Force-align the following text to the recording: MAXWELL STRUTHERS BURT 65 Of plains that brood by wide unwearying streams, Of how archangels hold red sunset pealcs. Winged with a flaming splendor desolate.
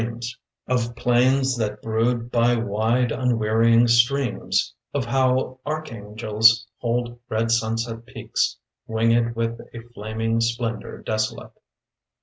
MAXWELL 0.01 0.19
STRUTHERS 0.19 0.37
BURT 0.65 0.73
65 0.73 0.89
Of 0.89 0.95
plains 0.95 1.57
that 1.57 1.81
brood 1.83 2.31
by 2.31 2.55
wide 2.55 3.11
unwearying 3.11 3.87
streams, 3.87 4.73
Of 4.95 5.05
how 5.05 5.59
archangels 5.63 6.65
hold 6.79 7.19
red 7.29 7.51
sunset 7.51 8.07
pealcs. 8.07 8.55
Winged 8.87 9.35
with 9.35 9.59
a 9.75 9.81
flaming 9.93 10.41
splendor 10.41 11.03
desolate. 11.03 11.53